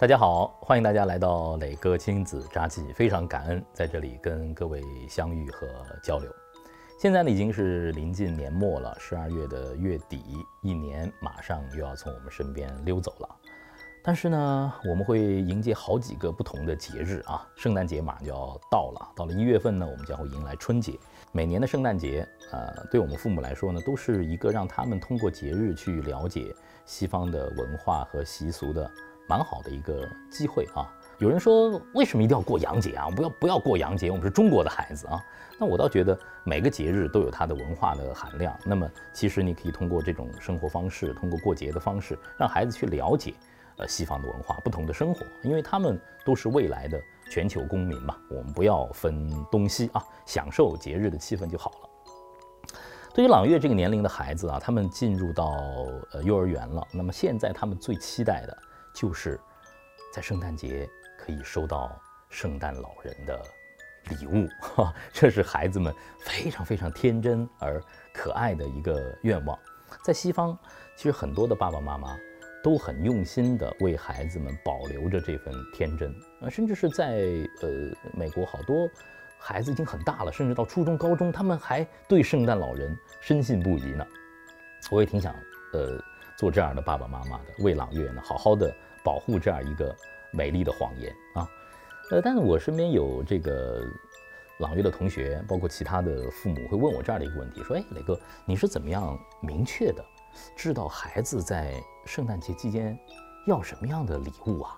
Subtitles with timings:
[0.00, 5.66] 大家好，欢迎大家来到磊哥亲子札记，非常感恩在这里跟各位相遇和
[6.00, 6.32] 交流。
[7.00, 10.22] 现在呢已经是临近年末了，十二月的月底，
[10.62, 13.28] 一年马上又要从我们身边溜走了。
[14.00, 20.96] 但是呢，我们会迎接好几个不同的节日啊，圣诞节马上就要到了，到了一月份呢，我们将会迎来春节。
[21.32, 26.54] 每年的圣诞节，呃，对我们父母来说呢，都是一个让他们通过节日去了解
[26.86, 28.88] 西方的文化和习俗的。
[29.28, 30.88] 蛮好的一个机会啊！
[31.18, 33.10] 有人说，为什么一定要过洋节啊？
[33.10, 35.22] 不要不要过洋节，我们是中国的孩子啊。
[35.58, 38.56] 那我倒觉得每个节日都有它的文化的含量。
[38.64, 43.34] 那么其实你可以通过这种生活方式，通过过节的方式，让孩子去了解
[43.76, 46.98] 呃西方的文化，不同的生活，因为他们都是未来的
[47.30, 48.16] 全球公民嘛。
[48.30, 51.88] 我们不要分东西啊，享受节日的气氛就好了。
[53.12, 55.52] 对于朗月这个年龄的孩子啊，他们进入到
[56.12, 58.56] 呃幼儿园了，那么现在他们最期待的。
[58.98, 59.38] 就是
[60.12, 61.96] 在圣诞节可以收到
[62.28, 63.40] 圣诞老人的
[64.08, 67.80] 礼物，哈，这是孩子们非常非常天真而
[68.12, 69.56] 可爱的一个愿望。
[70.02, 70.58] 在西方，
[70.96, 72.18] 其实很多的爸爸妈妈
[72.60, 77.20] 都很用心的为孩子们保留着这份天真啊，甚至是在
[77.62, 77.68] 呃
[78.14, 78.90] 美国，好多
[79.38, 84.04] 孩子已经很大了，甚至到初中、高中，他们还对圣诞老人深信不疑呢。
[84.90, 85.32] 我也挺想
[85.72, 86.02] 呃
[86.36, 88.74] 做这样的爸爸妈妈的，为朗月呢好好的。
[89.08, 89.96] 保护这样一个
[90.32, 91.48] 美丽的谎言啊，
[92.10, 93.82] 呃，但是我身边有这个
[94.58, 100.04] 朗月的同学，包括其他的父母会问我这样的一个问题，说：“哎，磊哥，你是怎么样明确的
[100.54, 101.72] 知道孩子在
[102.04, 102.98] 圣诞节期间
[103.46, 104.76] 要什么样的礼物啊？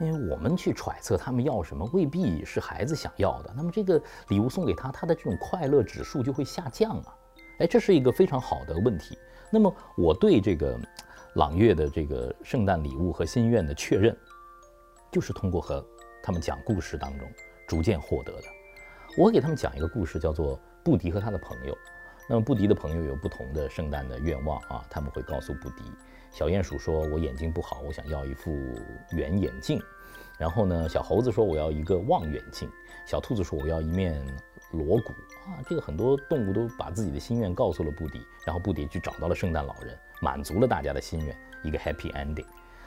[0.00, 3.54] 因为我们去揣测他们要什么，未必是孩子想要的。
[3.56, 7.14] 那么这个礼物送给他，他的这种快乐指数就会下降啊。
[7.60, 9.16] 哎，这是一个非常好的问题。
[9.48, 10.76] 那么我对这个。
[11.34, 14.16] 朗月的这个圣诞礼物和心愿的确认，
[15.12, 15.84] 就是通过和
[16.22, 17.28] 他们讲故事当中
[17.68, 18.44] 逐渐获得的。
[19.16, 21.76] 我给他们讲一个故事，叫做布迪和他的朋友。
[22.28, 25.82] 那么布迪的朋友有不同的圣诞的愿望啊，他们会告诉布迪，
[26.30, 28.52] 小鼹鼠说：“我眼睛不好，我想要一副
[29.12, 29.80] 圆眼镜。”
[30.38, 32.70] 然后呢，小猴子说：“我要一个望远镜。”
[33.04, 34.24] 小兔子说：“我要一面
[34.70, 35.12] 锣鼓。”
[35.50, 39.98] 啊，这个很多动物都把自己的心愿告诉了布迪，然后布迪去找到了圣诞老人。
[40.20, 42.46] 满足了大家的心愿，一个 happy ending。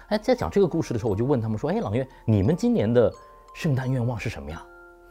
[0.09, 3.11] 哎，在讲这个故事的时候，我就问他们说：“哎，朗月，你们今年的
[3.55, 4.63] 圣诞愿望是什么呀？”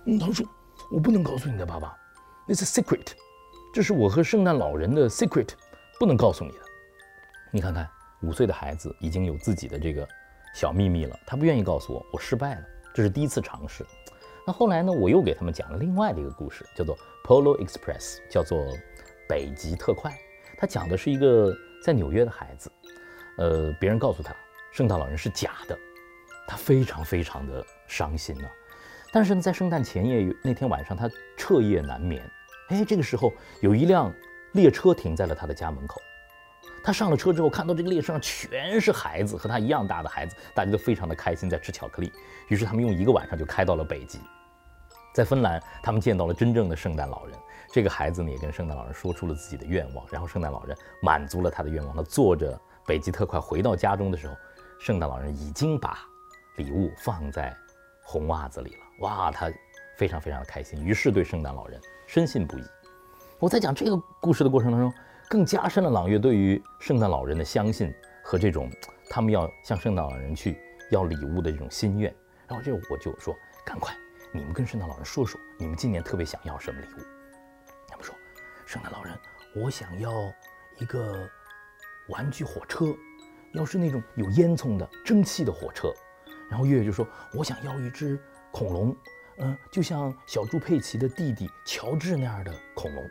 [0.07, 0.47] 嗯，他说
[0.93, 1.97] ：“我不能告诉你的爸爸，
[2.47, 3.13] 那是 secret，
[3.73, 5.49] 这是我和圣诞老人的 secret，
[5.99, 6.59] 不能告诉你的。”
[7.51, 7.89] 你看看，
[8.23, 10.07] 五岁的孩子已经有自己的这个
[10.55, 12.63] 小秘密了，他不愿意告诉我，我失败了，
[12.95, 13.85] 这是第一次尝试。
[14.47, 18.59] 那后来呢，我又给他们讲了另外的一个故事，叫做 Polo Express，叫做
[19.29, 20.17] 北极特快。
[20.59, 21.53] 它讲的是一个。
[21.83, 22.71] 在纽约的孩子，
[23.39, 24.35] 呃，别人告诉他
[24.73, 25.77] 圣诞老人是假的，
[26.47, 28.49] 他非常非常的伤心呢。
[29.13, 32.23] 但是呢，在圣诞前夜那天晚上，他彻夜难眠。
[32.69, 34.11] 哎，这个时候有一辆
[34.53, 36.01] 列车停在了他的家门口。
[36.85, 42.13] 他上了车之后，看到这个列车上全是孩子，和他一样大的孩子，大家都非常的开心，在吃巧克力。
[42.49, 44.19] 于是他们用一个晚上就开到了北极。
[45.13, 47.39] 在芬兰，他们见到了真正的圣诞老人。
[47.71, 51.97] 这个孩子呢，也跟圣诞老人说出了自己的愿望，然后圣诞老人满足了他的愿望。
[51.97, 54.35] 他坐着北极特快回到家中的时候，
[54.79, 55.99] 圣诞老人已经把
[56.57, 57.57] 礼物放在
[58.03, 58.81] 红袜子里了。
[59.01, 59.51] 哇，他
[59.97, 62.63] 非常非常的开心，于是对圣诞老人深信不疑。
[63.39, 64.93] 我在讲这个故事的过程当中，
[65.29, 68.71] 更加深了朗月对于圣诞老人的相信和这种
[69.09, 70.59] 他们要向圣诞老人去
[70.91, 72.15] 要礼物的这种心愿。
[72.47, 73.35] 然后这我就说，
[73.65, 73.95] 赶快。
[74.35, 77.05] 你们跟圣诞老人说说，你们今年特别想要什么礼物？
[77.87, 78.15] 他们说，
[78.65, 79.15] 圣诞老人，
[79.55, 80.11] 我想要
[80.79, 81.29] 一个
[82.09, 82.87] 玩具火车，
[83.53, 85.93] 要是那种有烟囱的蒸汽的火车。
[86.49, 88.19] 然后月月就说，我想要一只
[88.51, 88.97] 恐龙，
[89.37, 93.05] 嗯，就像小猪佩奇的弟弟乔治那样的恐龙。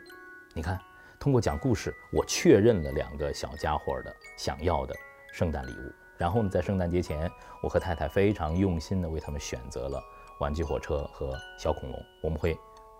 [0.56, 0.80] 你看，
[1.20, 4.96] 通过讲故事，我确认了两个小家伙的想要的
[5.32, 5.94] 圣诞礼物。
[6.18, 7.30] 然后呢，在圣诞节前，
[7.62, 10.04] 我和太太非常用心地为他们选择了。
[10.42, 12.58] 玩具火车和小恐龙，我们会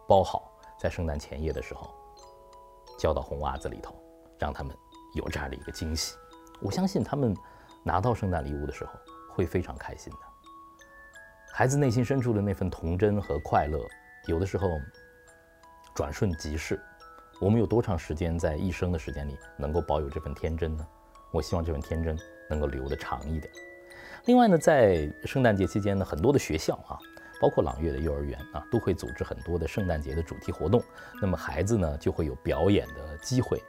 [0.08, 1.90] 包好，在圣诞前夜的时候
[3.00, 3.96] 交到红袜子里头，
[4.38, 4.78] 让他们
[5.16, 6.16] 有这样的一个惊喜。
[6.62, 7.36] 我相信他们
[7.84, 8.92] 拿到圣诞礼物的时候
[9.34, 10.20] 会非常开心的。
[11.52, 13.80] 孩子内心深处的那份童真和快乐，
[14.28, 14.68] 有的时候
[15.96, 16.80] 转瞬即逝。
[17.40, 20.88] 我们有多长时间在一生的时间里能够保有这份天真呢？
[21.32, 22.16] 我希望这份天真
[22.48, 23.52] 能够留得长一点。
[24.26, 27.00] 另外呢，在圣诞节期间呢，很多的学校啊。
[27.42, 30.82] 包括朗月的幼儿园啊，都会组织很多的圣诞节的主题活动。
[31.20, 33.60] 那么孩子呢，就会有表演的机会。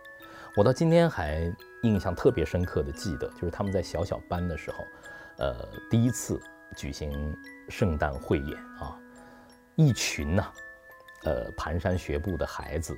[0.55, 1.51] 我到今天还
[1.83, 4.85] 印象特别深刻的记得，就是他们在小小班的时候，
[5.39, 6.39] 呃，第一次
[6.77, 7.35] 举行
[7.71, 8.95] 圣诞汇演啊，
[9.75, 10.45] 一群呐、
[11.25, 12.95] 呃蹒跚学步的孩子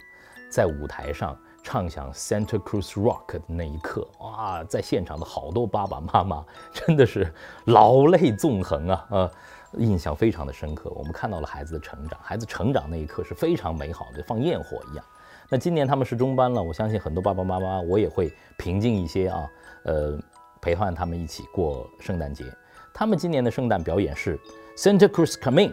[0.50, 7.32] 在舞台上唱响 Santa Cruz Rock 的那一刻，哇，在现场的好多爸爸妈妈真的是
[7.66, 9.30] 老泪纵横啊，呃，
[9.78, 10.90] 印象非常的深刻。
[10.90, 15.04] 我们看到了孩子的成长，孩子成长那一刻是非常美好的，放焰火一样。
[15.48, 19.50] 那今年他们是中班了，我相信很多爸爸妈妈，我也会平静一些啊，
[19.84, 20.18] 呃，
[20.60, 22.44] 陪伴他们一起过圣诞节。
[22.92, 24.38] 他们今年的圣诞表演是
[24.76, 25.72] Santa Cruz Coming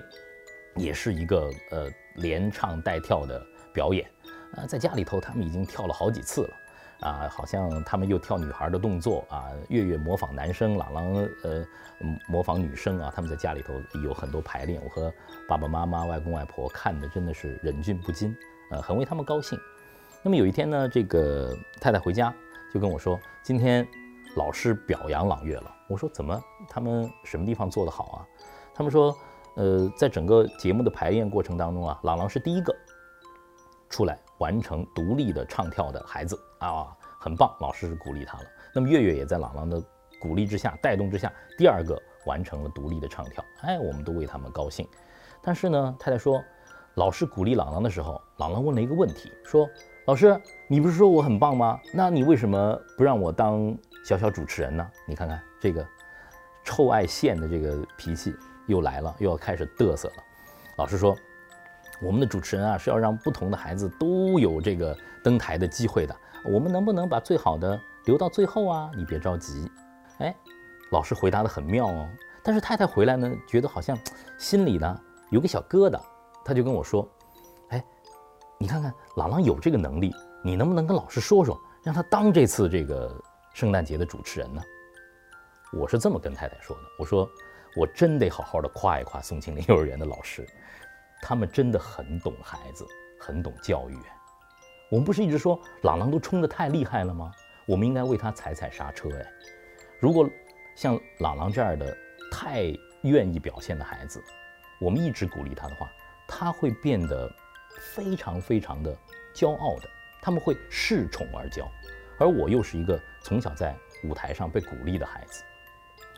[0.76, 3.42] 也是一个呃连唱带跳的
[3.74, 4.06] 表演。
[4.58, 6.54] 啊，在家里头他们已经跳了好几次了，
[7.02, 11.14] 啊，好像他们又跳女孩的动作啊，月月模仿男生，朗朗
[11.44, 11.66] 呃
[12.28, 14.82] 模仿女生啊，他们在家里头有很多排练。
[14.84, 15.12] 我和
[15.48, 18.36] 爸爸妈妈、外公外婆看的真的是忍俊不禁，
[18.70, 19.60] 呃，很为他们高兴。
[20.24, 22.34] 那么有一天呢，这个太太回家
[22.72, 23.86] 就跟我说，今天
[24.36, 25.76] 老师表扬朗月了。
[25.90, 26.40] 我说怎么？
[26.70, 28.18] 他们什么地方做得好啊？
[28.76, 29.18] 他们说，
[29.56, 32.76] 呃，在整个节目的排练过程当中啊，朗朗是第一个
[33.90, 38.44] 出来完成独立的唱跳的孩子啊，很棒，老师是鼓励他了。
[38.74, 39.82] 那么月月也在朗朗的
[40.20, 43.44] 鼓励之下、带动之下，第二个完成了独立的唱跳。
[43.62, 44.88] 哎，我们都为他们高兴。
[45.42, 46.44] 但是呢，太太说，
[46.96, 49.70] 老师鼓励朗朗的时候，朗朗问了一个问题，说。
[50.08, 50.36] 老师，
[50.68, 51.80] 你不是说我很棒吗？
[51.94, 54.86] 那你为什么不让我当小小主持人呢？
[55.08, 55.88] 你看看这个
[56.64, 58.36] 臭爱现的这个脾气
[58.66, 60.16] 又来了，又要开始嘚瑟了。
[60.78, 61.16] 老师说，
[62.02, 66.16] 我们的主持人啊是要让不同的孩子都有这个登台的机会的。
[66.46, 68.92] 我们能不能把最好的留到最后啊？
[68.96, 69.72] 你别着急。
[70.20, 70.36] 哎，
[70.92, 72.10] 老师回答的很妙哦。
[72.44, 73.98] 但是太太回来呢，觉得好像
[74.38, 75.00] 心里呢
[75.30, 76.00] 有个小疙瘩，
[76.44, 77.08] 他就跟我说。
[77.70, 77.84] 哎
[78.58, 83.12] 你看看，朗朗有这个能力，你能不能跟老师说说，让他当这次这个
[83.54, 84.62] 圣诞节的主持人呢？
[85.74, 87.30] 我是这么跟太太说的，我说
[87.76, 90.46] 我真得好好的夸一夸宋庆龄幼儿园的老师，
[91.22, 92.86] 他们真的很懂孩子，
[93.20, 93.98] 很懂教育。
[94.92, 97.32] 我们不是一直说朗朗都冲得太厉害了吗？
[97.66, 99.10] 我们应该为他踩踩刹车。
[99.18, 99.26] 哎，
[100.00, 100.30] 如果
[100.76, 101.98] 像朗朗这样的
[102.30, 102.66] 太
[103.04, 104.22] 愿意表现的孩子，
[104.82, 105.90] 我们一直鼓励他的话，
[106.28, 107.32] 他会变得。
[107.96, 108.96] 非常非常的
[109.34, 109.90] 骄傲的，
[110.22, 111.66] 他们会恃宠而骄，
[112.20, 113.74] 而我又是一个从小在
[114.04, 115.42] 舞台上被鼓励的孩子。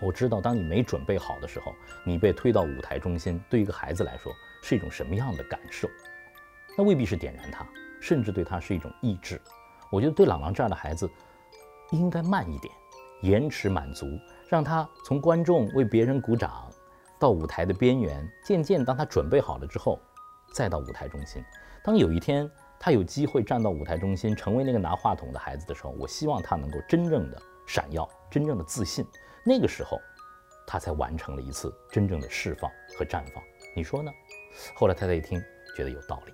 [0.02, 1.74] 我知道，当你没准备好的时候，
[2.04, 4.34] 你被推到舞台中心，对一个孩子来说
[4.64, 5.88] 是一种什么样的感受？
[6.76, 7.64] 那未必是点燃他，
[8.04, 9.42] 甚至对他是一种抑制。
[9.90, 11.10] 我觉得对朗朗这样的孩子，
[11.92, 12.74] 应该慢一点，
[13.22, 14.06] 延迟满足，
[14.50, 16.70] 让他从观众为别人鼓掌，
[17.18, 19.98] 到舞台的边缘，渐渐当他准备好了之后。
[20.54, 21.44] 再到舞台中心，
[21.84, 22.48] 当有一天
[22.80, 29.04] 他有机会站到舞台中心，成为那个拿话筒的孩子的时候，我希望他能够真正的闪耀，真正的自信。
[29.44, 30.00] 那个时候，
[30.68, 33.42] 他才完成了一次真正的释放和绽放。
[33.76, 34.12] 你说呢？
[34.76, 35.42] 后来太太一听，
[35.76, 36.34] 觉得有道理。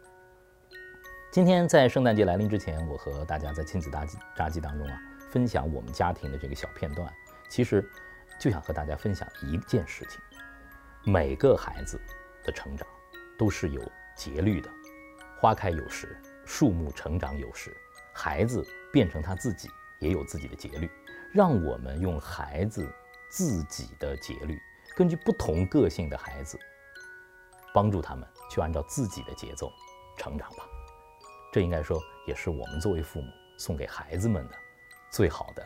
[1.31, 4.04] 今天在圣诞节来临之前，我和大家在亲子大
[4.36, 5.00] 札记当中啊，
[5.30, 7.08] 分享我们家庭的这个小片段，
[7.50, 7.88] 其实
[8.40, 10.20] 就想和大家分享一件事情：
[11.04, 12.02] 每个孩子
[12.44, 12.88] 的成长
[13.38, 13.81] 都是有。
[14.18, 14.70] 节律的，
[15.40, 17.74] 花开有时，树木成长有时，
[18.12, 18.62] 孩子
[18.92, 20.92] 变成他自己也有自己的节律。
[21.32, 22.86] 让我们用孩子
[23.30, 24.60] 自己的节律，
[24.94, 26.60] 根据不同个性的孩子，
[27.74, 29.72] 帮助他们去按照自己的节奏
[30.18, 30.65] 成长吧。
[31.51, 34.56] 这应该说也是我们作为父母送给孩子们的
[35.10, 35.65] 最好的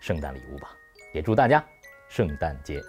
[0.00, 0.74] 圣诞礼物吧。
[1.12, 1.64] 也祝大家
[2.08, 2.80] 圣诞节。